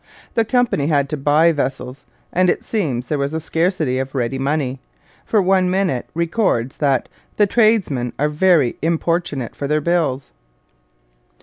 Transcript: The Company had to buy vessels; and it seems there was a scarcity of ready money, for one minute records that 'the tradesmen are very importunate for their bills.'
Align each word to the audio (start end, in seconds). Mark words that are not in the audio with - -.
The 0.33 0.45
Company 0.45 0.87
had 0.87 1.09
to 1.09 1.15
buy 1.15 1.51
vessels; 1.51 2.05
and 2.33 2.49
it 2.49 2.63
seems 2.63 3.05
there 3.05 3.19
was 3.19 3.35
a 3.35 3.39
scarcity 3.39 3.99
of 3.99 4.15
ready 4.15 4.39
money, 4.39 4.79
for 5.27 5.43
one 5.43 5.69
minute 5.69 6.09
records 6.15 6.77
that 6.77 7.07
'the 7.37 7.45
tradesmen 7.45 8.11
are 8.17 8.27
very 8.27 8.77
importunate 8.81 9.55
for 9.55 9.67
their 9.67 9.79
bills.' 9.79 10.31